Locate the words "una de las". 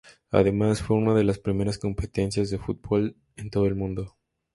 0.97-1.37